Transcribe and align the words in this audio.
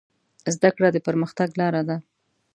زده 0.55 0.69
کړه 0.75 0.87
د 0.93 0.97
پرمختګ 1.07 1.49
لاره 1.59 1.81
ده. 1.89 1.97